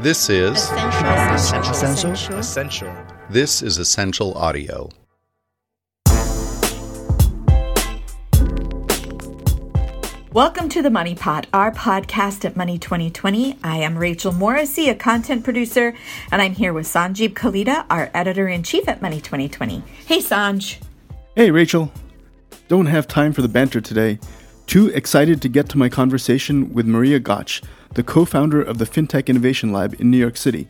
This 0.00 0.30
is 0.30 0.70
Ascential. 0.70 1.70
Ascential. 1.72 2.38
Ascential. 2.38 2.96
this 3.30 3.62
is 3.62 3.78
Ascential 3.78 4.32
audio. 4.34 4.90
Welcome 10.32 10.68
to 10.68 10.82
the 10.82 10.90
Money 10.90 11.16
Pot, 11.16 11.48
our 11.52 11.72
podcast 11.72 12.44
at 12.44 12.54
Money 12.54 12.78
2020. 12.78 13.58
I 13.64 13.78
am 13.78 13.98
Rachel 13.98 14.30
Morrissey, 14.30 14.88
a 14.88 14.94
content 14.94 15.42
producer, 15.42 15.96
and 16.30 16.40
I'm 16.40 16.54
here 16.54 16.72
with 16.72 16.86
Sanjib 16.86 17.30
Kalita, 17.30 17.84
our 17.90 18.08
editor 18.14 18.46
in 18.46 18.62
chief 18.62 18.88
at 18.88 19.02
Money 19.02 19.20
2020. 19.20 19.82
Hey, 20.06 20.18
Sanj. 20.18 20.78
Hey, 21.34 21.50
Rachel. 21.50 21.90
Don't 22.68 22.86
have 22.86 23.08
time 23.08 23.32
for 23.32 23.42
the 23.42 23.48
banter 23.48 23.80
today. 23.80 24.20
Too 24.68 24.88
excited 24.88 25.40
to 25.40 25.48
get 25.48 25.70
to 25.70 25.78
my 25.78 25.88
conversation 25.88 26.74
with 26.74 26.86
Maria 26.86 27.18
Gotsch, 27.18 27.64
the 27.94 28.02
co 28.02 28.26
founder 28.26 28.60
of 28.60 28.76
the 28.76 28.84
FinTech 28.84 29.28
Innovation 29.28 29.72
Lab 29.72 29.98
in 29.98 30.10
New 30.10 30.18
York 30.18 30.36
City. 30.36 30.68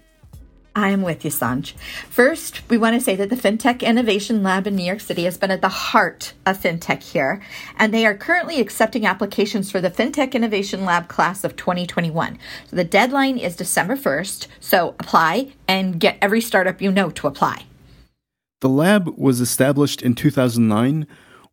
I 0.77 0.91
am 0.91 1.03
with 1.03 1.25
you, 1.25 1.33
Sanj. 1.33 1.73
First, 2.09 2.63
we 2.71 2.79
want 2.79 2.95
to 2.95 3.01
say 3.01 3.17
that 3.17 3.29
the 3.29 3.35
FinTech 3.35 3.81
Innovation 3.83 4.45
Lab 4.45 4.69
in 4.69 4.77
New 4.77 4.85
York 4.85 5.01
City 5.01 5.25
has 5.25 5.37
been 5.37 5.51
at 5.51 5.63
the 5.63 5.69
heart 5.69 6.33
of 6.47 6.63
FinTech 6.63 7.03
here, 7.03 7.43
and 7.77 7.93
they 7.93 8.07
are 8.07 8.15
currently 8.15 8.61
accepting 8.61 9.05
applications 9.05 9.69
for 9.69 9.81
the 9.81 9.91
FinTech 9.91 10.33
Innovation 10.33 10.85
Lab 10.85 11.09
class 11.09 11.43
of 11.43 11.57
2021. 11.57 12.39
So 12.69 12.77
the 12.77 12.85
deadline 12.85 13.37
is 13.37 13.57
December 13.57 13.97
1st, 13.97 14.47
so 14.61 14.91
apply 15.01 15.55
and 15.67 15.99
get 15.99 16.19
every 16.23 16.41
startup 16.41 16.81
you 16.81 16.93
know 16.93 17.11
to 17.11 17.27
apply. 17.27 17.65
The 18.61 18.69
lab 18.69 19.09
was 19.19 19.41
established 19.41 20.03
in 20.03 20.15
2009 20.15 21.09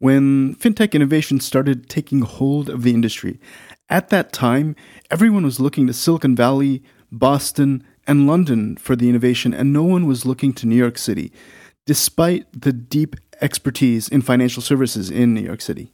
when 0.06 0.54
fintech 0.54 0.94
innovation 0.94 1.40
started 1.40 1.90
taking 1.90 2.22
hold 2.22 2.70
of 2.70 2.84
the 2.84 2.94
industry. 2.94 3.40
At 3.90 4.10
that 4.10 4.32
time, 4.32 4.76
everyone 5.10 5.44
was 5.44 5.60
looking 5.60 5.88
to 5.88 5.94
Silicon 5.94 6.36
Valley, 6.36 6.84
Boston, 7.12 7.84
and 8.06 8.28
London 8.28 8.78
for 8.78 8.96
the 8.96 9.10
innovation, 9.10 9.52
and 9.52 9.74
no 9.74 9.82
one 9.82 10.06
was 10.06 10.24
looking 10.24 10.54
to 10.54 10.68
New 10.68 10.76
York 10.76 11.00
City, 11.00 11.32
despite 11.88 12.46
the 12.54 12.72
deep 12.72 13.16
expertise 13.42 14.08
in 14.08 14.22
financial 14.22 14.62
services 14.62 15.10
in 15.10 15.34
New 15.34 15.42
York 15.42 15.62
City. 15.62 15.92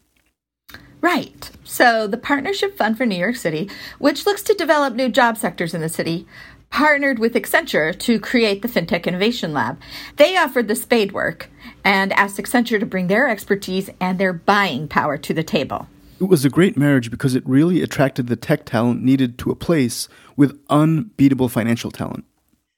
Right. 1.00 1.50
So 1.64 2.06
the 2.06 2.18
Partnership 2.18 2.76
Fund 2.76 2.98
for 2.98 3.06
New 3.06 3.16
York 3.16 3.38
City, 3.38 3.70
which 3.98 4.26
looks 4.26 4.44
to 4.44 4.54
develop 4.54 4.94
new 4.94 5.08
job 5.08 5.38
sectors 5.38 5.74
in 5.74 5.80
the 5.80 5.88
city, 5.88 6.28
partnered 6.70 7.18
with 7.18 7.34
Accenture 7.34 7.98
to 8.00 8.20
create 8.20 8.62
the 8.62 8.68
FinTech 8.68 9.06
Innovation 9.06 9.54
Lab. 9.54 9.80
They 10.18 10.36
offered 10.36 10.68
the 10.68 10.76
spade 10.76 11.14
work 11.14 11.50
and 11.84 12.14
asked 12.14 12.38
Accenture 12.38 12.80
to 12.80 12.86
bring 12.86 13.08
their 13.08 13.28
expertise 13.28 13.90
and 14.00 14.20
their 14.20 14.34
buying 14.34 14.88
power 14.88 15.18
to 15.18 15.34
the 15.34 15.44
table. 15.44 15.88
It 16.20 16.26
was 16.26 16.46
a 16.46 16.50
great 16.50 16.78
marriage 16.78 17.10
because 17.10 17.34
it 17.34 17.44
really 17.48 17.82
attracted 17.82 18.28
the 18.28 18.36
tech 18.36 18.66
talent 18.66 19.02
needed 19.02 19.40
to 19.40 19.52
a 19.52 19.56
place 19.56 20.08
with 20.36 20.60
unbeatable 20.70 21.50
financial 21.50 21.90
talent. 21.90 22.26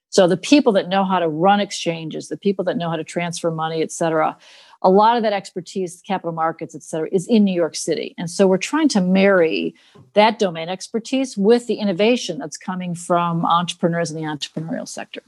So 0.08 0.28
the 0.28 0.36
people 0.36 0.72
that 0.74 0.88
know 0.88 1.04
how 1.04 1.18
to 1.18 1.28
run 1.28 1.60
exchanges, 1.60 2.28
the 2.28 2.36
people 2.36 2.64
that 2.66 2.76
know 2.76 2.88
how 2.88 2.96
to 2.96 3.04
transfer 3.04 3.50
money, 3.50 3.82
et 3.82 3.90
cetera, 3.90 4.36
a 4.80 4.88
lot 4.88 5.16
of 5.16 5.22
that 5.24 5.32
expertise, 5.32 6.00
capital 6.06 6.32
markets, 6.32 6.74
et 6.74 6.82
cetera, 6.82 7.08
is 7.10 7.26
in 7.26 7.42
New 7.42 7.54
York 7.54 7.74
City. 7.74 8.14
And 8.16 8.30
so 8.30 8.46
we're 8.46 8.56
trying 8.56 8.88
to 8.90 9.00
marry 9.00 9.74
that 10.12 10.38
domain 10.38 10.68
expertise 10.68 11.36
with 11.36 11.66
the 11.66 11.74
innovation 11.74 12.38
that's 12.38 12.56
coming 12.56 12.94
from 12.94 13.44
entrepreneurs 13.44 14.10
in 14.10 14.16
the 14.16 14.22
entrepreneurial 14.22 14.86
sector. 14.86 15.22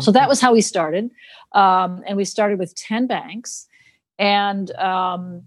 So 0.00 0.10
that 0.12 0.28
was 0.28 0.40
how 0.40 0.52
we 0.52 0.60
started. 0.60 1.10
Um, 1.52 2.02
and 2.06 2.16
we 2.16 2.24
started 2.24 2.58
with 2.58 2.74
10 2.74 3.06
banks. 3.06 3.66
And 4.18 4.70
um, 4.76 5.42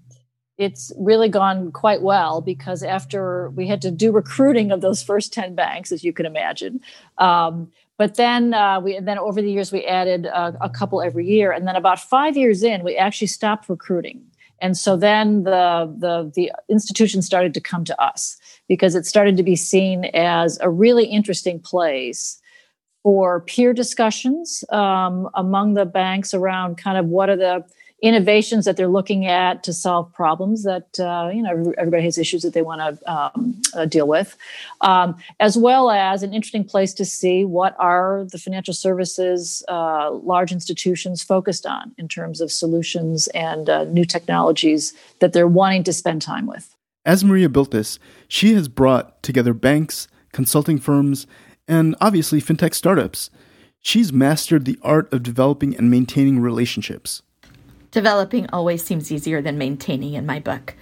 it's 0.57 0.91
really 0.97 1.29
gone 1.29 1.71
quite 1.71 2.01
well 2.01 2.41
because 2.41 2.83
after 2.83 3.49
we 3.51 3.67
had 3.67 3.81
to 3.81 3.91
do 3.91 4.11
recruiting 4.11 4.71
of 4.71 4.81
those 4.81 5.03
first 5.03 5.33
10 5.33 5.55
banks, 5.55 5.91
as 5.91 6.03
you 6.03 6.13
can 6.13 6.25
imagine. 6.25 6.79
Um, 7.17 7.71
but 7.97 8.15
then 8.15 8.53
uh, 8.53 8.79
we 8.79 8.95
and 8.95 9.07
then 9.07 9.17
over 9.17 9.41
the 9.41 9.51
years 9.51 9.71
we 9.71 9.85
added 9.85 10.27
uh, 10.27 10.53
a 10.61 10.69
couple 10.69 11.01
every 11.01 11.27
year 11.27 11.51
and 11.51 11.67
then 11.67 11.75
about 11.75 11.99
five 11.99 12.35
years 12.35 12.63
in 12.63 12.83
we 12.83 12.97
actually 12.97 13.27
stopped 13.27 13.69
recruiting 13.69 14.21
and 14.59 14.77
so 14.77 14.97
then 14.97 15.43
the 15.43 15.93
the 15.97 16.31
the 16.35 16.51
institution 16.69 17.21
started 17.21 17.53
to 17.53 17.61
come 17.61 17.85
to 17.85 18.01
us 18.01 18.37
because 18.67 18.95
it 18.95 19.05
started 19.05 19.37
to 19.37 19.43
be 19.43 19.55
seen 19.55 20.05
as 20.13 20.57
a 20.61 20.69
really 20.69 21.05
interesting 21.05 21.59
place 21.59 22.41
for 23.05 23.41
peer 23.41 23.71
discussions 23.71 24.63
um, 24.69 25.29
among 25.35 25.75
the 25.75 25.85
banks 25.85 26.33
around 26.33 26.75
kind 26.75 26.97
of 26.97 27.05
what 27.05 27.29
are 27.29 27.35
the 27.35 27.63
innovations 28.01 28.65
that 28.65 28.77
they're 28.77 28.87
looking 28.87 29.27
at 29.27 29.63
to 29.63 29.71
solve 29.71 30.11
problems 30.11 30.63
that 30.63 30.99
uh, 30.99 31.29
you 31.31 31.43
know 31.43 31.71
everybody 31.77 32.01
has 32.01 32.17
issues 32.17 32.41
that 32.41 32.53
they 32.53 32.63
want 32.63 32.81
to 32.81 33.13
um, 33.13 33.61
uh, 33.75 33.85
deal 33.85 34.07
with, 34.07 34.35
um, 34.81 35.15
as 35.39 35.55
well 35.55 35.91
as 35.91 36.23
an 36.23 36.33
interesting 36.33 36.63
place 36.63 36.95
to 36.95 37.05
see 37.05 37.45
what 37.45 37.75
are 37.77 38.25
the 38.31 38.39
financial 38.39 38.73
services 38.73 39.63
uh, 39.67 40.09
large 40.11 40.51
institutions 40.51 41.21
focused 41.21 41.67
on 41.67 41.93
in 41.99 42.07
terms 42.07 42.41
of 42.41 42.51
solutions 42.51 43.27
and 43.35 43.69
uh, 43.69 43.83
new 43.83 44.03
technologies 44.03 44.95
that 45.19 45.31
they're 45.31 45.47
wanting 45.47 45.83
to 45.83 45.93
spend 45.93 46.23
time 46.23 46.47
with. 46.47 46.75
As 47.05 47.23
Maria 47.23 47.49
built 47.49 47.69
this, 47.69 47.99
she 48.27 48.55
has 48.55 48.67
brought 48.67 49.21
together 49.21 49.53
banks, 49.53 50.07
consulting 50.33 50.79
firms, 50.79 51.27
and 51.67 51.95
obviously 52.01 52.41
fintech 52.41 52.73
startups. 52.73 53.29
She's 53.81 54.11
mastered 54.11 54.65
the 54.65 54.79
art 54.81 55.11
of 55.13 55.23
developing 55.23 55.75
and 55.75 55.91
maintaining 55.91 56.39
relationships. 56.39 57.21
Developing 57.91 58.49
always 58.51 58.83
seems 58.83 59.11
easier 59.11 59.41
than 59.41 59.57
maintaining 59.57 60.15
in 60.15 60.25
my 60.25 60.39
book. 60.39 60.75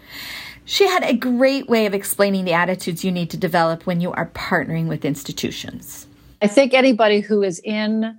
She 0.66 0.88
had 0.88 1.04
a 1.04 1.14
great 1.14 1.68
way 1.68 1.86
of 1.86 1.94
explaining 1.94 2.46
the 2.46 2.54
attitudes 2.54 3.04
you 3.04 3.12
need 3.12 3.30
to 3.32 3.38
develop 3.38 3.86
when 3.86 4.00
you 4.00 4.12
are 4.14 4.28
partnering 4.28 4.88
with 4.88 5.04
institutions. 5.04 6.08
I 6.42 6.48
think 6.48 6.74
anybody 6.74 7.20
who 7.20 7.44
is 7.44 7.60
in 7.64 8.18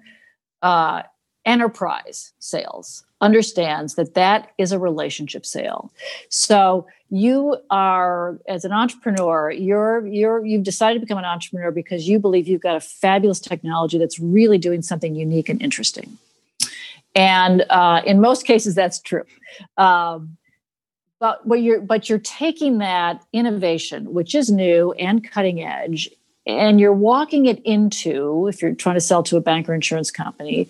uh, 0.63 1.03
enterprise 1.45 2.33
sales 2.39 3.05
understands 3.21 3.95
that 3.95 4.15
that 4.15 4.51
is 4.59 4.73
a 4.73 4.79
relationship 4.79 5.47
sale. 5.47 5.91
So 6.29 6.87
you 7.11 7.57
are 7.71 8.39
as 8.49 8.65
an 8.65 8.73
entrepreneur, 8.73 9.51
you're 9.51 10.07
you're 10.07 10.45
you've 10.45 10.65
decided 10.65 11.01
to 11.01 11.07
become 11.07 11.19
an 11.19 11.25
entrepreneur 11.25 11.71
because 11.71 12.09
you 12.09 12.19
believe 12.19 12.49
you've 12.49 12.61
got 12.61 12.77
a 12.77 12.81
fabulous 12.81 13.41
technology 13.41 13.99
that's 13.99 14.19
really 14.19 14.59
doing 14.59 14.83
something 14.83 15.15
unique 15.15 15.49
and 15.49 15.63
interesting. 15.63 16.19
And 17.15 17.65
uh, 17.71 18.03
in 18.05 18.21
most 18.21 18.45
cases, 18.45 18.75
that's 18.75 18.99
true. 18.99 19.25
Um, 19.77 20.37
but 21.21 21.47
what 21.47 21.63
you're 21.63 21.81
but 21.81 22.09
you're 22.09 22.19
taking 22.19 22.79
that 22.79 23.25
innovation, 23.33 24.13
which 24.13 24.35
is 24.35 24.51
new 24.51 24.93
and 24.93 25.29
cutting 25.31 25.63
edge, 25.63 26.11
and 26.47 26.81
you're 26.81 26.93
walking 26.93 27.47
it 27.47 27.63
into, 27.65 28.49
if 28.49 28.61
you're 28.61 28.75
trying 28.75 28.97
to 28.97 29.01
sell 29.01 29.23
to 29.23 29.37
a 29.37 29.41
bank 29.41 29.69
or 29.69 29.75
insurance 29.75 30.11
company, 30.11 30.69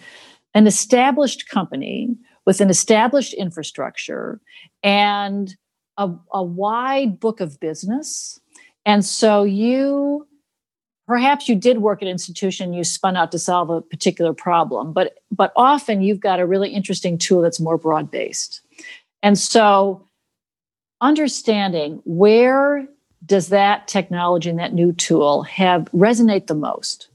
an 0.54 0.66
established 0.66 1.48
company 1.48 2.16
with 2.46 2.60
an 2.60 2.70
established 2.70 3.34
infrastructure 3.34 4.40
and 4.82 5.56
a, 5.96 6.10
a 6.32 6.42
wide 6.42 7.18
book 7.18 7.40
of 7.40 7.58
business. 7.60 8.40
And 8.86 9.04
so 9.04 9.44
you 9.44 10.26
perhaps 11.06 11.48
you 11.48 11.54
did 11.54 11.78
work 11.78 12.00
at 12.00 12.08
an 12.08 12.12
institution 12.12 12.72
you 12.72 12.82
spun 12.82 13.16
out 13.16 13.30
to 13.30 13.38
solve 13.38 13.68
a 13.70 13.82
particular 13.82 14.32
problem 14.32 14.92
but 14.92 15.18
but 15.30 15.52
often 15.54 16.00
you've 16.00 16.20
got 16.20 16.40
a 16.40 16.46
really 16.46 16.70
interesting 16.70 17.18
tool 17.18 17.42
that's 17.42 17.60
more 17.60 17.76
broad 17.76 18.10
based 18.10 18.62
and 19.22 19.38
so 19.38 20.02
understanding 21.00 22.00
where 22.04 22.86
does 23.26 23.48
that 23.48 23.86
technology 23.86 24.48
and 24.48 24.58
that 24.58 24.72
new 24.72 24.92
tool 24.92 25.42
have 25.42 25.84
resonate 25.92 26.46
the 26.46 26.54
most 26.54 27.08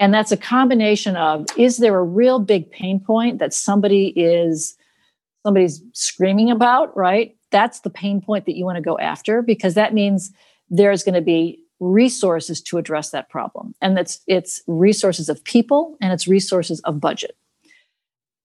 and 0.00 0.14
that's 0.14 0.32
a 0.32 0.36
combination 0.36 1.16
of 1.16 1.46
is 1.56 1.78
there 1.78 1.98
a 1.98 2.02
real 2.02 2.38
big 2.38 2.70
pain 2.70 3.00
point 3.00 3.38
that 3.38 3.52
somebody 3.52 4.08
is 4.16 4.76
somebody's 5.44 5.82
screaming 5.92 6.50
about 6.50 6.96
right? 6.96 7.36
That's 7.50 7.80
the 7.80 7.90
pain 7.90 8.20
point 8.20 8.46
that 8.46 8.56
you 8.56 8.64
want 8.64 8.76
to 8.76 8.82
go 8.82 8.98
after 8.98 9.42
because 9.42 9.74
that 9.74 9.94
means 9.94 10.30
there's 10.68 11.02
going 11.02 11.14
to 11.14 11.22
be 11.22 11.60
resources 11.80 12.60
to 12.60 12.78
address 12.78 13.10
that 13.10 13.28
problem. 13.28 13.74
And 13.80 13.96
that's 13.96 14.20
it's 14.26 14.62
resources 14.66 15.28
of 15.28 15.42
people 15.44 15.96
and 16.00 16.12
it's 16.12 16.28
resources 16.28 16.80
of 16.80 17.00
budget. 17.00 17.36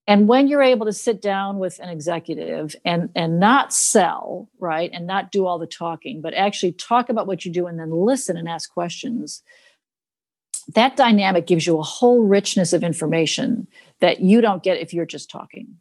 And 0.06 0.28
when 0.28 0.48
you're 0.48 0.62
able 0.62 0.86
to 0.86 0.94
sit 0.94 1.22
down 1.22 1.60
with 1.60 1.80
an 1.80 1.90
executive 1.90 2.76
and 2.84 3.10
and 3.16 3.40
not 3.40 3.74
sell 3.74 4.50
right 4.60 4.90
and 4.94 5.08
not 5.08 5.32
do 5.32 5.46
all 5.46 5.60
the 5.60 5.68
talking 5.68 6.22
but 6.22 6.34
actually 6.34 6.74
talk 6.74 7.10
about 7.10 7.28
what 7.28 7.46
you 7.46 7.52
do 7.52 7.68
and 7.68 7.80
then 7.80 7.92
listen 7.92 8.38
and 8.38 8.48
ask 8.48 8.72
questions 8.72 9.42
that 10.70 10.96
dynamic 10.96 11.48
gives 11.48 11.68
you 11.68 11.78
a 11.78 11.84
whole 11.84 12.24
richness 12.24 12.74
of 12.74 12.84
information 12.84 13.68
that 14.00 14.22
you 14.22 14.42
don't 14.42 14.64
get 14.64 14.80
if 14.80 14.94
you're 14.94 15.06
just 15.06 15.30
talking 15.30 15.78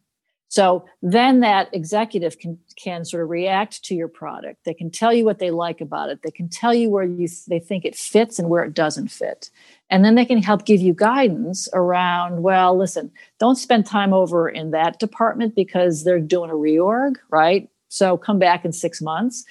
so 0.53 0.85
then 1.01 1.39
that 1.39 1.73
executive 1.73 2.37
can 2.37 2.59
can 2.75 3.05
sort 3.05 3.23
of 3.23 3.31
react 3.31 3.83
to 3.85 3.95
your 3.95 4.07
product. 4.07 4.65
They 4.65 4.75
can 4.75 4.91
tell 4.91 5.11
you 5.11 5.25
what 5.25 5.39
they 5.39 5.49
like 5.49 5.81
about 5.81 6.11
it. 6.11 6.21
They 6.21 6.29
can 6.29 6.47
tell 6.47 6.75
you 6.75 6.91
where 6.91 7.05
you 7.05 7.27
they 7.47 7.57
think 7.57 7.85
it 7.85 7.95
fits 7.95 8.37
and 8.37 8.49
where 8.49 8.63
it 8.63 8.75
doesn't 8.75 9.07
fit. 9.07 9.49
And 9.89 10.05
then 10.05 10.13
they 10.13 10.25
can 10.25 10.43
help 10.43 10.65
give 10.65 10.79
you 10.79 10.93
guidance 10.93 11.67
around, 11.73 12.43
well, 12.43 12.77
listen, 12.77 13.09
don't 13.39 13.55
spend 13.55 13.87
time 13.87 14.13
over 14.13 14.47
in 14.47 14.69
that 14.69 14.99
department 14.99 15.55
because 15.55 16.03
they're 16.03 16.19
doing 16.19 16.51
a 16.51 16.53
reorg, 16.53 17.15
right? 17.31 17.67
So 17.93 18.17
come 18.17 18.39
back 18.39 18.65
in 18.65 18.73
6 18.73 19.01
months. 19.01 19.45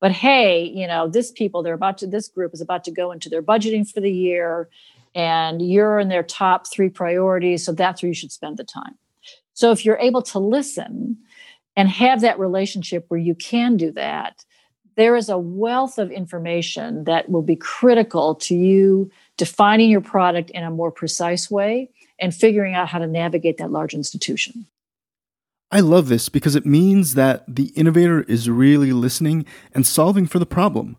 But 0.00 0.12
hey, 0.12 0.64
you 0.64 0.86
know, 0.86 1.08
this 1.08 1.32
people 1.32 1.62
they're 1.62 1.74
about 1.74 1.98
to 1.98 2.06
this 2.06 2.28
group 2.28 2.54
is 2.54 2.60
about 2.60 2.84
to 2.84 2.92
go 2.92 3.10
into 3.10 3.28
their 3.28 3.42
budgeting 3.42 3.90
for 3.90 4.00
the 4.00 4.12
year 4.12 4.68
and 5.14 5.60
you're 5.60 5.98
in 5.98 6.08
their 6.08 6.22
top 6.22 6.66
three 6.68 6.88
priorities. 6.88 7.64
So 7.64 7.72
that's 7.72 8.02
where 8.02 8.08
you 8.08 8.14
should 8.14 8.30
spend 8.30 8.56
the 8.56 8.64
time. 8.64 8.96
So 9.54 9.72
if 9.72 9.84
you're 9.84 9.98
able 9.98 10.22
to 10.22 10.38
listen 10.38 11.18
and 11.74 11.88
have 11.88 12.20
that 12.20 12.38
relationship 12.38 13.06
where 13.08 13.18
you 13.18 13.34
can 13.34 13.76
do 13.76 13.90
that, 13.92 14.44
there 14.94 15.16
is 15.16 15.28
a 15.28 15.38
wealth 15.38 15.98
of 15.98 16.10
information 16.10 17.04
that 17.04 17.28
will 17.28 17.42
be 17.42 17.56
critical 17.56 18.36
to 18.36 18.54
you 18.54 19.10
defining 19.36 19.90
your 19.90 20.00
product 20.00 20.50
in 20.50 20.62
a 20.62 20.70
more 20.70 20.92
precise 20.92 21.50
way 21.50 21.90
and 22.20 22.34
figuring 22.34 22.74
out 22.74 22.88
how 22.88 22.98
to 22.98 23.06
navigate 23.06 23.58
that 23.58 23.72
large 23.72 23.94
institution. 23.94 24.66
I 25.70 25.80
love 25.80 26.08
this 26.08 26.30
because 26.30 26.56
it 26.56 26.64
means 26.64 27.14
that 27.14 27.44
the 27.46 27.66
innovator 27.76 28.22
is 28.22 28.48
really 28.48 28.92
listening 28.92 29.44
and 29.74 29.86
solving 29.86 30.26
for 30.26 30.38
the 30.38 30.46
problem. 30.46 30.96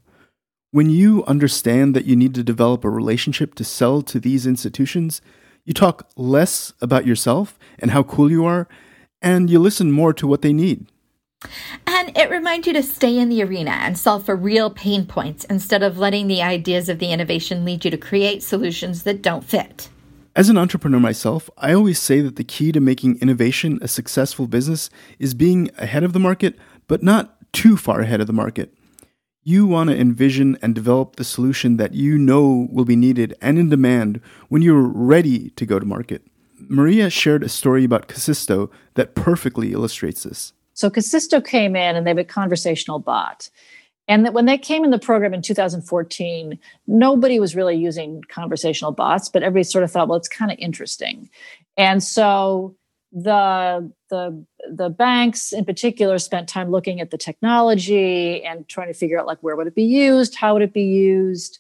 When 0.71 0.91
you 0.91 1.23
understand 1.25 1.95
that 1.95 2.05
you 2.05 2.15
need 2.15 2.35
to 2.35 2.43
develop 2.43 2.85
a 2.85 2.89
relationship 2.89 3.55
to 3.55 3.63
sell 3.63 4.03
to 4.03 4.19
these 4.19 4.45
institutions, 4.45 5.21
you 5.65 5.73
talk 5.73 6.07
less 6.15 6.73
about 6.81 7.07
yourself 7.07 7.57
and 7.79 7.89
how 7.91 8.03
cool 8.03 8.29
you 8.29 8.45
are, 8.45 8.67
and 9.23 9.49
you 9.49 9.57
listen 9.57 9.91
more 9.91 10.13
to 10.13 10.27
what 10.27 10.43
they 10.43 10.53
need. 10.53 10.85
And 11.87 12.15
it 12.15 12.29
reminds 12.29 12.67
you 12.67 12.73
to 12.73 12.83
stay 12.83 13.17
in 13.17 13.29
the 13.29 13.41
arena 13.41 13.71
and 13.71 13.97
solve 13.97 14.25
for 14.25 14.35
real 14.35 14.69
pain 14.69 15.07
points 15.07 15.45
instead 15.45 15.81
of 15.81 15.97
letting 15.97 16.27
the 16.27 16.43
ideas 16.43 16.89
of 16.89 16.99
the 16.99 17.11
innovation 17.11 17.65
lead 17.65 17.85
you 17.85 17.91
to 17.91 17.97
create 17.97 18.43
solutions 18.43 19.01
that 19.03 19.23
don't 19.23 19.43
fit. 19.43 19.89
As 20.35 20.47
an 20.47 20.57
entrepreneur 20.57 20.99
myself, 20.99 21.49
I 21.57 21.73
always 21.73 21.99
say 21.99 22.21
that 22.21 22.35
the 22.35 22.43
key 22.43 22.71
to 22.71 22.79
making 22.79 23.19
innovation 23.19 23.79
a 23.81 23.87
successful 23.87 24.47
business 24.47 24.89
is 25.17 25.33
being 25.33 25.71
ahead 25.77 26.03
of 26.03 26.13
the 26.13 26.19
market, 26.19 26.57
but 26.87 27.01
not 27.01 27.35
too 27.51 27.75
far 27.75 28.01
ahead 28.01 28.21
of 28.21 28.27
the 28.27 28.33
market. 28.33 28.73
You 29.43 29.65
want 29.65 29.89
to 29.89 29.99
envision 29.99 30.57
and 30.61 30.75
develop 30.75 31.15
the 31.15 31.23
solution 31.23 31.77
that 31.77 31.95
you 31.95 32.17
know 32.17 32.67
will 32.71 32.85
be 32.85 32.95
needed 32.95 33.33
and 33.41 33.57
in 33.57 33.69
demand 33.69 34.21
when 34.49 34.61
you're 34.61 34.81
ready 34.81 35.49
to 35.51 35.65
go 35.65 35.79
to 35.79 35.85
market. 35.85 36.21
Maria 36.59 37.09
shared 37.09 37.43
a 37.43 37.49
story 37.49 37.83
about 37.83 38.07
Kasisto 38.07 38.69
that 38.93 39.15
perfectly 39.15 39.73
illustrates 39.73 40.23
this. 40.23 40.53
So 40.73 40.89
Kasisto 40.89 41.43
came 41.43 41.75
in 41.75 41.95
and 41.95 42.05
they 42.05 42.11
have 42.11 42.17
a 42.19 42.23
conversational 42.23 42.99
bot. 42.99 43.49
And 44.09 44.25
that 44.25 44.33
when 44.33 44.45
they 44.45 44.57
came 44.57 44.83
in 44.83 44.89
the 44.89 44.99
program 44.99 45.35
in 45.35 45.43
2014, 45.43 46.59
nobody 46.87 47.39
was 47.39 47.55
really 47.55 47.75
using 47.75 48.23
conversational 48.27 48.91
bots, 48.91 49.29
but 49.29 49.43
everybody 49.43 49.63
sort 49.63 49.83
of 49.83 49.91
thought, 49.91 50.07
well, 50.07 50.17
it's 50.17 50.27
kind 50.27 50.51
of 50.51 50.57
interesting. 50.57 51.29
And 51.77 52.03
so 52.03 52.75
the 53.11 53.91
the 54.09 54.45
the 54.71 54.89
banks 54.89 55.51
in 55.51 55.63
particular 55.63 56.17
spent 56.17 56.49
time 56.49 56.69
looking 56.69 56.99
at 56.99 57.11
the 57.11 57.17
technology 57.17 58.43
and 58.43 58.67
trying 58.67 58.87
to 58.87 58.93
figure 58.93 59.19
out 59.19 59.25
like 59.27 59.39
where 59.41 59.55
would 59.55 59.67
it 59.67 59.75
be 59.75 59.83
used, 59.83 60.35
how 60.35 60.53
would 60.53 60.61
it 60.63 60.73
be 60.73 60.83
used, 60.83 61.59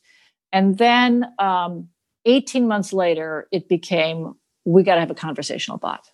and 0.51 0.77
then 0.79 1.25
um, 1.37 1.87
18 2.25 2.67
months 2.67 2.93
later, 2.93 3.47
it 3.51 3.69
became 3.69 4.33
we 4.65 4.83
got 4.83 4.95
to 4.95 4.99
have 4.99 5.11
a 5.11 5.15
conversational 5.15 5.77
bot. 5.77 6.09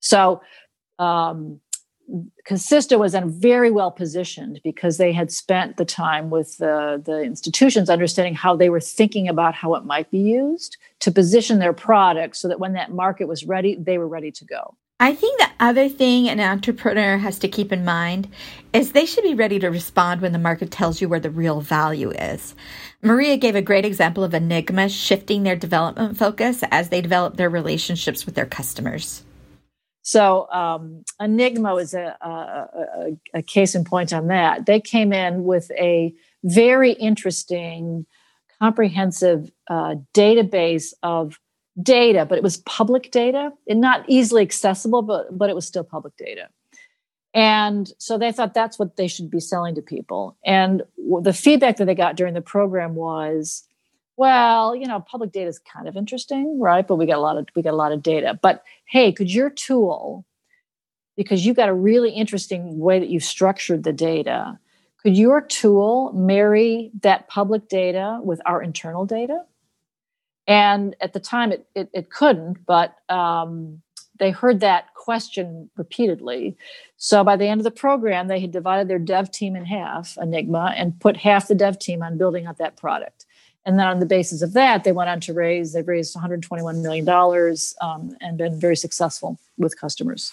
So 0.00 0.40
um, 0.98 1.60
Kasisto 2.48 2.98
was 2.98 3.14
very 3.14 3.70
well 3.70 3.90
positioned 3.90 4.60
because 4.62 4.96
they 4.96 5.12
had 5.12 5.32
spent 5.32 5.76
the 5.76 5.84
time 5.84 6.30
with 6.30 6.56
the, 6.58 7.02
the 7.04 7.22
institutions 7.22 7.90
understanding 7.90 8.34
how 8.34 8.54
they 8.54 8.70
were 8.70 8.80
thinking 8.80 9.28
about 9.28 9.54
how 9.54 9.74
it 9.74 9.84
might 9.84 10.10
be 10.10 10.18
used 10.18 10.76
to 11.00 11.10
position 11.10 11.58
their 11.58 11.72
product 11.72 12.36
so 12.36 12.48
that 12.48 12.60
when 12.60 12.74
that 12.74 12.92
market 12.92 13.26
was 13.26 13.44
ready, 13.44 13.74
they 13.74 13.98
were 13.98 14.08
ready 14.08 14.30
to 14.30 14.44
go. 14.44 14.76
I 14.98 15.14
think 15.14 15.38
the 15.38 15.50
other 15.60 15.90
thing 15.90 16.26
an 16.26 16.40
entrepreneur 16.40 17.18
has 17.18 17.38
to 17.40 17.48
keep 17.48 17.70
in 17.70 17.84
mind 17.84 18.28
is 18.72 18.92
they 18.92 19.04
should 19.04 19.24
be 19.24 19.34
ready 19.34 19.58
to 19.58 19.68
respond 19.68 20.22
when 20.22 20.32
the 20.32 20.38
market 20.38 20.70
tells 20.70 21.02
you 21.02 21.08
where 21.08 21.20
the 21.20 21.28
real 21.28 21.60
value 21.60 22.12
is. 22.12 22.54
Maria 23.02 23.36
gave 23.36 23.54
a 23.54 23.60
great 23.60 23.84
example 23.84 24.24
of 24.24 24.32
Enigma 24.32 24.88
shifting 24.88 25.42
their 25.42 25.54
development 25.54 26.16
focus 26.16 26.64
as 26.70 26.88
they 26.88 27.02
developed 27.02 27.36
their 27.36 27.50
relationships 27.50 28.24
with 28.24 28.36
their 28.36 28.46
customers. 28.46 29.22
So 30.06 30.48
um, 30.52 31.04
Enigma 31.20 31.74
was 31.74 31.92
a, 31.92 32.16
a, 32.20 32.28
a, 32.28 33.38
a, 33.38 33.42
case 33.42 33.74
in 33.74 33.82
point 33.82 34.12
on 34.12 34.28
that. 34.28 34.64
They 34.64 34.80
came 34.80 35.12
in 35.12 35.42
with 35.42 35.68
a 35.72 36.14
very 36.44 36.92
interesting, 36.92 38.06
comprehensive 38.60 39.50
uh, 39.68 39.96
database 40.14 40.92
of 41.02 41.40
data, 41.82 42.24
but 42.24 42.38
it 42.38 42.44
was 42.44 42.58
public 42.58 43.10
data 43.10 43.50
and 43.68 43.80
not 43.80 44.04
easily 44.06 44.42
accessible, 44.42 45.02
but 45.02 45.36
but 45.36 45.50
it 45.50 45.56
was 45.56 45.66
still 45.66 45.82
public 45.82 46.16
data. 46.16 46.50
And 47.34 47.92
so 47.98 48.16
they 48.16 48.30
thought 48.30 48.54
that's 48.54 48.78
what 48.78 48.96
they 48.96 49.08
should 49.08 49.28
be 49.28 49.40
selling 49.40 49.74
to 49.74 49.82
people. 49.82 50.36
And 50.46 50.84
the 51.20 51.32
feedback 51.32 51.78
that 51.78 51.86
they 51.86 51.96
got 51.96 52.14
during 52.14 52.34
the 52.34 52.40
program 52.40 52.94
was 52.94 53.64
well, 54.16 54.74
you 54.74 54.86
know, 54.86 55.00
public 55.00 55.32
data 55.32 55.48
is 55.48 55.58
kind 55.58 55.88
of 55.88 55.96
interesting, 55.96 56.58
right? 56.58 56.86
But 56.86 56.96
we 56.96 57.06
got 57.06 57.18
a 57.18 57.20
lot 57.20 57.36
of 57.36 57.46
we 57.54 57.62
got 57.62 57.74
a 57.74 57.76
lot 57.76 57.92
of 57.92 58.02
data. 58.02 58.38
But 58.40 58.62
hey, 58.86 59.12
could 59.12 59.32
your 59.32 59.50
tool, 59.50 60.24
because 61.16 61.44
you've 61.44 61.56
got 61.56 61.68
a 61.68 61.74
really 61.74 62.10
interesting 62.10 62.78
way 62.78 62.98
that 62.98 63.08
you've 63.08 63.24
structured 63.24 63.84
the 63.84 63.92
data, 63.92 64.58
could 65.02 65.16
your 65.16 65.40
tool 65.40 66.12
marry 66.14 66.90
that 67.02 67.28
public 67.28 67.68
data 67.68 68.20
with 68.22 68.40
our 68.46 68.62
internal 68.62 69.04
data? 69.04 69.42
And 70.48 70.96
at 71.00 71.12
the 71.12 71.20
time, 71.20 71.52
it 71.52 71.68
it, 71.74 71.90
it 71.92 72.10
couldn't, 72.10 72.64
but 72.64 72.96
um, 73.10 73.82
they 74.18 74.30
heard 74.30 74.60
that 74.60 74.94
question 74.94 75.68
repeatedly. 75.76 76.56
So 76.96 77.22
by 77.22 77.36
the 77.36 77.46
end 77.46 77.60
of 77.60 77.64
the 77.64 77.70
program, 77.70 78.28
they 78.28 78.40
had 78.40 78.50
divided 78.50 78.88
their 78.88 78.98
dev 78.98 79.30
team 79.30 79.54
in 79.56 79.66
half, 79.66 80.16
Enigma, 80.16 80.72
and 80.74 80.98
put 81.00 81.18
half 81.18 81.48
the 81.48 81.54
dev 81.54 81.78
team 81.78 82.02
on 82.02 82.16
building 82.16 82.46
out 82.46 82.56
that 82.58 82.76
product. 82.76 83.25
And 83.66 83.78
then 83.78 83.86
on 83.88 83.98
the 83.98 84.06
basis 84.06 84.42
of 84.42 84.52
that, 84.52 84.84
they 84.84 84.92
went 84.92 85.10
on 85.10 85.20
to 85.22 85.34
raise, 85.34 85.72
they've 85.72 85.86
raised 85.86 86.16
$121 86.16 86.82
million 86.82 87.08
um, 87.80 88.16
and 88.20 88.38
been 88.38 88.58
very 88.58 88.76
successful 88.76 89.38
with 89.58 89.78
customers. 89.78 90.32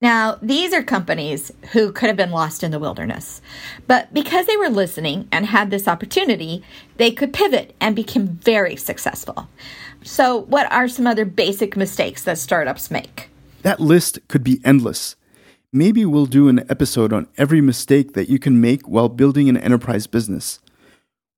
Now, 0.00 0.38
these 0.40 0.72
are 0.72 0.82
companies 0.82 1.50
who 1.72 1.90
could 1.90 2.08
have 2.08 2.16
been 2.16 2.30
lost 2.30 2.62
in 2.62 2.70
the 2.70 2.78
wilderness. 2.78 3.40
But 3.86 4.12
because 4.12 4.46
they 4.46 4.56
were 4.56 4.68
listening 4.68 5.28
and 5.32 5.46
had 5.46 5.70
this 5.70 5.88
opportunity, 5.88 6.62
they 6.96 7.10
could 7.10 7.32
pivot 7.32 7.74
and 7.80 7.96
became 7.96 8.28
very 8.28 8.76
successful. 8.76 9.48
So, 10.02 10.40
what 10.42 10.70
are 10.70 10.88
some 10.88 11.06
other 11.06 11.24
basic 11.24 11.76
mistakes 11.76 12.22
that 12.24 12.38
startups 12.38 12.90
make? 12.90 13.30
That 13.62 13.80
list 13.80 14.18
could 14.28 14.44
be 14.44 14.60
endless. 14.62 15.16
Maybe 15.72 16.04
we'll 16.04 16.26
do 16.26 16.48
an 16.48 16.64
episode 16.70 17.12
on 17.12 17.26
every 17.38 17.62
mistake 17.62 18.12
that 18.12 18.28
you 18.28 18.38
can 18.38 18.60
make 18.60 18.82
while 18.82 19.08
building 19.08 19.48
an 19.48 19.56
enterprise 19.56 20.06
business. 20.06 20.60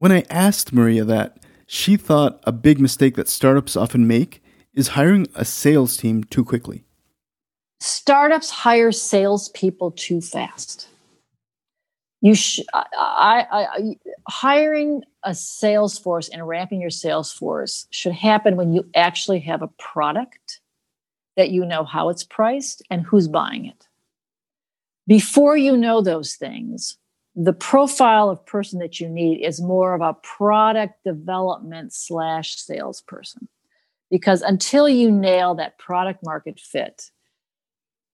When 0.07 0.17
I 0.17 0.25
asked 0.31 0.73
Maria 0.73 1.03
that, 1.03 1.37
she 1.67 1.97
thought 1.97 2.39
a 2.45 2.53
big 2.53 2.79
mistake 2.79 3.17
that 3.17 3.29
startups 3.29 3.75
often 3.75 4.07
make 4.07 4.41
is 4.73 4.91
hiring 4.95 5.27
a 5.35 5.45
sales 5.45 5.97
team 5.97 6.23
too 6.23 6.45
quickly. 6.45 6.85
Startups 7.81 8.49
hire 8.49 8.93
salespeople 8.93 9.91
too 9.91 10.21
fast. 10.21 10.87
You 12.21 12.37
sh- 12.37 12.61
I, 12.73 12.85
I, 12.97 13.47
I, 13.51 13.97
hiring 14.29 15.03
a 15.25 15.35
sales 15.35 15.99
force 15.99 16.29
and 16.29 16.47
ramping 16.47 16.81
your 16.81 16.91
sales 16.91 17.33
force 17.33 17.89
should 17.91 18.13
happen 18.13 18.55
when 18.55 18.73
you 18.73 18.89
actually 18.95 19.41
have 19.41 19.61
a 19.61 19.71
product 19.77 20.61
that 21.37 21.51
you 21.51 21.65
know 21.65 21.83
how 21.83 22.11
it's 22.11 22.23
priced 22.23 22.81
and 22.91 23.03
who's 23.03 23.27
buying 23.27 23.67
it. 23.67 23.89
Before 25.09 25.57
you 25.57 25.77
know 25.77 26.01
those 26.01 26.37
things, 26.37 26.97
the 27.37 27.53
profile 27.53 28.31
of 28.31 28.45
person 28.47 28.79
that 28.81 28.99
you 28.99 29.09
need 29.09 29.45
is 29.45 29.61
more 29.61 29.95
of 29.95 30.01
a 30.01 30.15
product 30.15 31.05
development 31.05 31.93
slash 31.93 32.57
salesperson. 32.57 33.49
Because 34.11 34.41
until 34.41 34.89
you 34.89 35.11
nail 35.11 35.55
that 35.57 35.79
product 35.79 36.25
market 36.25 36.59
fit 36.59 37.11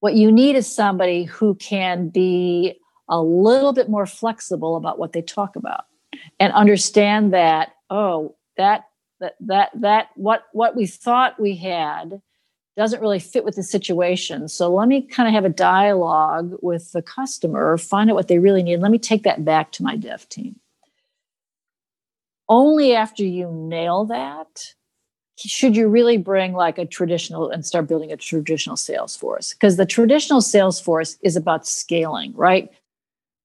what 0.03 0.15
you 0.15 0.33
need 0.33 0.57
is 0.57 0.67
somebody 0.67 1.23
who 1.23 1.55
can 1.55 2.09
be 2.09 2.75
a 3.09 3.23
little 3.23 3.73
bit 3.73 3.89
more 3.89 4.05
flexible 4.05 4.75
about 4.75 4.99
what 4.99 5.13
they 5.13 5.23
talk 5.23 5.55
about 5.55 5.85
and 6.41 6.53
understand 6.55 7.33
that 7.33 7.69
oh 7.89 8.35
that 8.57 8.87
that 9.21 9.37
that 9.39 9.71
that 9.77 10.09
what 10.17 10.43
what 10.53 10.75
we 10.75 10.87
thought 10.87 11.41
we 11.41 11.55
had 11.55 12.21
doesn't 12.77 13.01
really 13.01 13.19
fit 13.19 13.45
with 13.45 13.57
the 13.57 13.63
situation. 13.63 14.49
So 14.49 14.73
let 14.75 14.89
me 14.89 15.03
kind 15.03 15.29
of 15.29 15.35
have 15.35 15.45
a 15.45 15.55
dialogue 15.55 16.57
with 16.63 16.93
the 16.93 17.03
customer, 17.03 17.77
find 17.77 18.11
out 18.11 18.17
what 18.17 18.29
they 18.29 18.39
really 18.39 18.63
need. 18.63 18.81
Let 18.81 18.91
me 18.91 18.99
take 18.99 19.25
that 19.25 19.45
back 19.45 19.73
to 19.73 19.83
my 19.83 19.97
dev 19.97 20.29
team. 20.29 20.57
Only 22.49 22.95
after 22.95 23.25
you 23.25 23.51
nail 23.51 24.05
that 24.07 24.75
should 25.39 25.77
you 25.77 25.89
really 25.89 26.19
bring 26.19 26.53
like 26.53 26.79
a 26.79 26.87
traditional 26.87 27.51
and 27.51 27.65
start 27.65 27.89
building 27.89 28.13
a 28.13 28.17
traditional 28.17 28.77
sales 28.77 29.17
force 29.17 29.55
because 29.55 29.77
the 29.77 29.87
traditional 29.87 30.41
sales 30.41 30.81
force 30.81 31.17
is 31.23 31.37
about 31.37 31.67
scaling, 31.67 32.33
right? 32.35 32.71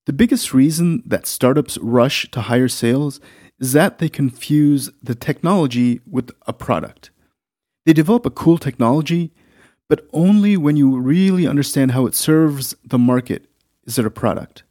The 0.06 0.14
biggest 0.14 0.54
reason 0.54 1.04
that 1.06 1.26
startups 1.26 1.78
rush 1.80 2.30
to 2.32 2.42
hire 2.42 2.68
sales 2.68 3.20
is 3.60 3.74
that 3.74 3.98
they 3.98 4.10
confuse 4.10 4.90
the 5.02 5.16
technology 5.16 6.02
with 6.10 6.32
a 6.46 6.54
product. 6.54 7.12
They 7.88 7.94
develop 7.94 8.26
a 8.26 8.30
cool 8.30 8.58
technology, 8.58 9.32
but 9.88 10.10
only 10.12 10.58
when 10.58 10.76
you 10.76 11.00
really 11.00 11.48
understand 11.48 11.92
how 11.92 12.06
it 12.06 12.16
serves 12.16 12.76
the 12.84 12.98
market 12.98 13.46
is 13.86 13.98
it 13.98 14.06
a 14.06 14.10
product. 14.12 14.64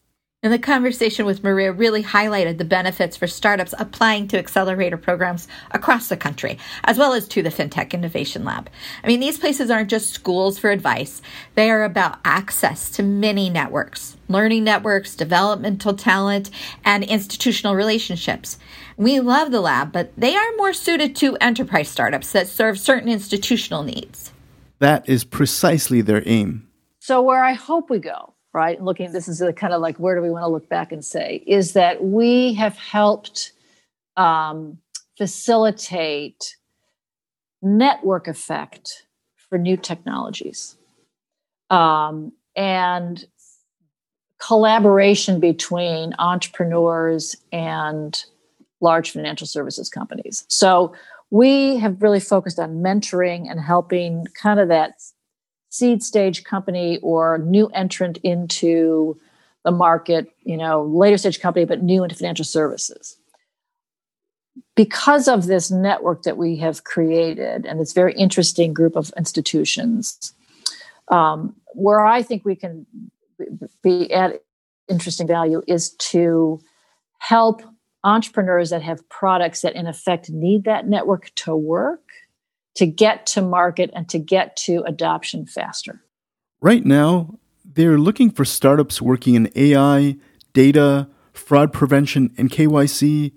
And 0.46 0.52
the 0.52 0.60
conversation 0.60 1.26
with 1.26 1.42
Maria 1.42 1.72
really 1.72 2.04
highlighted 2.04 2.58
the 2.58 2.64
benefits 2.64 3.16
for 3.16 3.26
startups 3.26 3.74
applying 3.80 4.28
to 4.28 4.38
accelerator 4.38 4.96
programs 4.96 5.48
across 5.72 6.06
the 6.06 6.16
country, 6.16 6.56
as 6.84 6.96
well 6.96 7.14
as 7.14 7.26
to 7.26 7.42
the 7.42 7.48
FinTech 7.48 7.90
Innovation 7.90 8.44
Lab. 8.44 8.70
I 9.02 9.08
mean, 9.08 9.18
these 9.18 9.40
places 9.40 9.72
aren't 9.72 9.90
just 9.90 10.12
schools 10.12 10.56
for 10.56 10.70
advice, 10.70 11.20
they 11.56 11.68
are 11.68 11.82
about 11.82 12.20
access 12.24 12.90
to 12.90 13.02
many 13.02 13.50
networks, 13.50 14.16
learning 14.28 14.62
networks, 14.62 15.16
developmental 15.16 15.94
talent, 15.94 16.50
and 16.84 17.02
institutional 17.02 17.74
relationships. 17.74 18.56
We 18.96 19.18
love 19.18 19.50
the 19.50 19.60
lab, 19.60 19.90
but 19.90 20.12
they 20.16 20.36
are 20.36 20.56
more 20.56 20.72
suited 20.72 21.16
to 21.16 21.36
enterprise 21.38 21.88
startups 21.88 22.30
that 22.30 22.46
serve 22.46 22.78
certain 22.78 23.08
institutional 23.08 23.82
needs. 23.82 24.30
That 24.78 25.08
is 25.08 25.24
precisely 25.24 26.02
their 26.02 26.22
aim. 26.24 26.68
So, 27.00 27.20
where 27.20 27.42
I 27.42 27.54
hope 27.54 27.90
we 27.90 27.98
go 27.98 28.36
right? 28.56 28.78
And 28.78 28.86
looking, 28.86 29.06
at 29.06 29.12
this 29.12 29.28
is 29.28 29.42
a 29.42 29.52
kind 29.52 29.75
of 29.75 29.82
like 29.82 29.98
where 29.98 30.16
do 30.16 30.22
we 30.22 30.30
want 30.30 30.44
to 30.44 30.48
look 30.48 30.66
back 30.70 30.90
and 30.90 31.04
say, 31.04 31.44
is 31.46 31.75
that 31.75 32.02
we 32.02 32.54
have 32.54 32.75
helped 32.78 33.52
um, 34.16 34.78
facilitate 35.18 36.56
network 37.60 38.26
effect 38.26 39.04
for 39.36 39.58
new 39.58 39.76
technologies 39.76 40.75
um, 41.68 42.32
and 42.56 43.26
collaboration 44.40 45.38
between 45.38 46.14
entrepreneurs 46.18 47.36
and 47.52 48.25
large 48.80 49.10
financial 49.10 49.46
services 49.46 49.90
companies. 49.90 50.46
So 50.48 50.94
we 51.30 51.76
have 51.76 52.00
really 52.00 52.20
focused 52.20 52.58
on 52.58 52.76
mentoring 52.76 53.50
and 53.50 53.60
helping 53.60 54.25
kind 54.40 54.60
of 54.60 54.68
that 54.68 54.94
seed 55.76 56.02
stage 56.02 56.45
company 56.45 56.99
or 57.02 57.38
new 57.38 57.68
entrant 57.68 58.18
into 58.18 59.18
the 59.64 59.71
market, 59.71 60.28
you 60.45 60.56
know, 60.56 60.85
later 60.85 61.18
stage 61.18 61.40
company, 61.40 61.64
but 61.64 61.83
new 61.83 62.02
into 62.02 62.14
financial 62.14 62.45
services. 62.45 63.18
Because 64.75 65.28
of 65.28 65.47
this 65.47 65.71
network 65.71 66.23
that 66.23 66.37
we 66.37 66.56
have 66.56 66.85
created 66.85 67.66
and 67.66 67.80
this 67.80 67.92
very 67.92 68.14
interesting 68.14 68.73
group 68.73 68.97
of 68.97 69.12
institutions, 69.16 70.33
um, 71.09 71.54
where 71.75 72.04
I 72.04 72.23
think 72.23 72.45
we 72.45 72.56
can 72.56 72.87
be 73.83 74.12
at 74.12 74.42
interesting 74.88 75.26
value 75.26 75.62
is 75.66 75.90
to 75.90 76.61
help 77.18 77.62
entrepreneurs 78.04 78.71
that 78.71 78.83
have 78.83 79.06
products 79.09 79.62
that 79.62 79.75
in 79.75 79.87
effect 79.87 80.30
need 80.30 80.64
that 80.64 80.87
network 80.87 81.30
to 81.35 81.56
work 81.56 82.02
to 82.76 82.87
get 82.87 83.26
to 83.26 83.42
market 83.42 83.90
and 83.95 84.09
to 84.09 84.18
get 84.18 84.56
to 84.56 84.83
adoption 84.87 85.47
faster. 85.47 86.02
Right 86.61 86.85
now, 86.85 87.38
they're 87.64 87.99
looking 87.99 88.30
for 88.30 88.45
startups 88.45 89.02
working 89.02 89.35
in 89.35 89.50
AI, 89.54 90.16
data, 90.52 91.09
fraud 91.33 91.73
prevention, 91.73 92.33
and 92.38 92.50
KYC, 92.50 93.33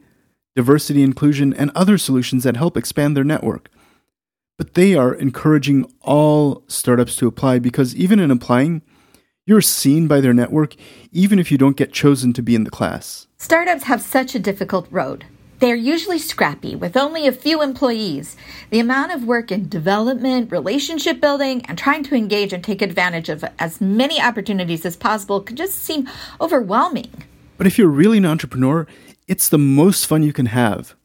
diversity 0.56 1.04
inclusion, 1.04 1.54
and 1.54 1.72
other 1.76 1.98
solutions 1.98 2.44
that 2.44 2.58
help 2.58 2.78
expand 2.78 3.16
their 3.16 3.24
network. 3.24 3.70
But 4.58 4.74
they 4.74 4.96
are 4.96 5.14
encouraging 5.14 5.92
all 6.02 6.64
startups 6.68 7.16
to 7.18 7.28
apply 7.28 7.60
because 7.60 7.96
even 7.96 8.20
in 8.20 8.32
applying, 8.32 8.82
you're 9.46 9.62
seen 9.62 10.08
by 10.08 10.22
their 10.22 10.34
network 10.34 10.76
even 11.12 11.40
if 11.40 11.52
you 11.52 11.58
don't 11.58 11.78
get 11.78 11.94
chosen 11.94 12.34
to 12.34 12.44
be 12.44 12.56
in 12.56 12.66
the 12.66 12.70
class. 12.70 13.28
Startups 13.38 13.84
have 13.84 14.02
such 14.02 14.36
a 14.36 14.40
difficult 14.40 14.88
road. 14.92 15.26
They 15.60 15.74
are 15.74 15.76
usually 15.76 16.20
scrappy 16.20 16.74
with 16.78 16.96
only 16.96 17.28
a 17.28 17.34
few 17.34 17.62
employees. 17.62 18.38
The 18.70 18.80
amount 18.80 19.12
of 19.12 19.26
work 19.26 19.52
in 19.52 19.68
development, 19.68 20.52
relationship 20.52 21.20
building, 21.20 21.66
and 21.66 21.78
trying 21.78 22.04
to 22.04 22.16
engage 22.16 22.54
and 22.54 22.64
take 22.64 22.82
advantage 22.82 23.28
of 23.28 23.44
as 23.60 23.82
many 23.82 24.22
opportunities 24.22 24.86
as 24.86 24.96
possible 24.96 25.42
can 25.42 25.58
just 25.58 25.76
seem 25.76 26.08
overwhelming. 26.40 27.12
But 27.58 27.68
if 27.68 27.78
you're 27.78 27.90
really 27.90 28.20
an 28.20 28.26
entrepreneur, 28.26 28.88
it's 29.28 29.50
the 29.50 29.58
most 29.58 30.06
fun 30.06 30.24
you 30.24 30.32
can 30.32 30.46
have. 30.46 30.96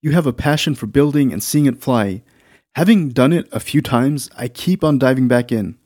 You 0.00 0.12
have 0.12 0.26
a 0.26 0.32
passion 0.32 0.74
for 0.74 0.86
building 0.86 1.30
and 1.30 1.42
seeing 1.42 1.66
it 1.66 1.82
fly. 1.82 2.22
Having 2.76 3.10
done 3.10 3.34
it 3.34 3.48
a 3.52 3.60
few 3.60 3.82
times, 3.82 4.30
I 4.34 4.48
keep 4.48 4.82
on 4.82 4.98
diving 4.98 5.28
back 5.28 5.52
in. 5.52 5.76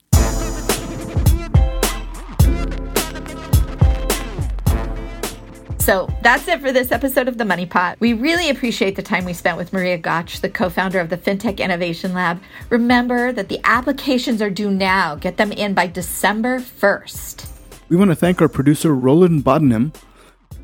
So 5.84 6.08
that's 6.22 6.48
it 6.48 6.62
for 6.62 6.72
this 6.72 6.90
episode 6.92 7.28
of 7.28 7.36
The 7.36 7.44
Money 7.44 7.66
Pot. 7.66 8.00
We 8.00 8.14
really 8.14 8.48
appreciate 8.48 8.96
the 8.96 9.02
time 9.02 9.26
we 9.26 9.34
spent 9.34 9.58
with 9.58 9.70
Maria 9.70 9.98
Gotsch, 9.98 10.40
the 10.40 10.48
co 10.48 10.70
founder 10.70 10.98
of 10.98 11.10
the 11.10 11.18
FinTech 11.18 11.58
Innovation 11.58 12.14
Lab. 12.14 12.40
Remember 12.70 13.32
that 13.32 13.50
the 13.50 13.60
applications 13.64 14.40
are 14.40 14.48
due 14.48 14.70
now. 14.70 15.14
Get 15.14 15.36
them 15.36 15.52
in 15.52 15.74
by 15.74 15.86
December 15.86 16.58
1st. 16.58 17.50
We 17.90 17.96
want 17.96 18.10
to 18.10 18.14
thank 18.14 18.40
our 18.40 18.48
producer, 18.48 18.94
Roland 18.94 19.44
Bodenham, 19.44 19.94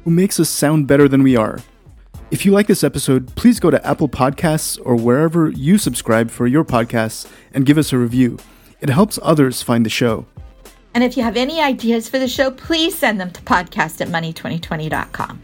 who 0.04 0.10
makes 0.10 0.40
us 0.40 0.48
sound 0.48 0.86
better 0.86 1.06
than 1.06 1.22
we 1.22 1.36
are. 1.36 1.58
If 2.30 2.46
you 2.46 2.52
like 2.52 2.66
this 2.66 2.82
episode, 2.82 3.36
please 3.36 3.60
go 3.60 3.70
to 3.70 3.86
Apple 3.86 4.08
Podcasts 4.08 4.80
or 4.82 4.96
wherever 4.96 5.50
you 5.50 5.76
subscribe 5.76 6.30
for 6.30 6.46
your 6.46 6.64
podcasts 6.64 7.30
and 7.52 7.66
give 7.66 7.76
us 7.76 7.92
a 7.92 7.98
review. 7.98 8.38
It 8.80 8.88
helps 8.88 9.18
others 9.22 9.60
find 9.60 9.84
the 9.84 9.90
show. 9.90 10.24
And 10.94 11.04
if 11.04 11.16
you 11.16 11.22
have 11.22 11.36
any 11.36 11.60
ideas 11.60 12.08
for 12.08 12.18
the 12.18 12.28
show, 12.28 12.50
please 12.50 12.96
send 12.96 13.20
them 13.20 13.30
to 13.30 13.42
podcast 13.42 14.00
at 14.00 14.08
money2020.com. 14.08 15.40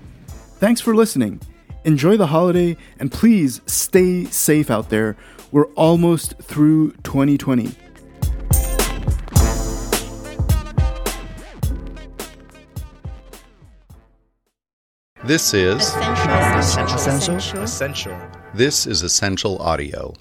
Thanks 0.59 0.81
for 0.81 0.95
listening. 0.95 1.41
Enjoy 1.85 2.17
the 2.17 2.27
holiday 2.27 2.77
and 2.99 3.13
please 3.13 3.61
stay 3.67 4.25
safe 4.25 4.71
out 4.71 4.91
there. 4.91 5.17
We're 5.53 5.67
almost 5.75 6.37
through 6.39 6.93
2020. 7.05 7.75
This 15.25 15.55
is 15.55 15.95
Ascential. 15.97 17.63
Ascential. 17.63 18.17
This 18.55 18.87
is 18.87 19.03
Ascential 19.03 19.59
Audio. 19.59 20.15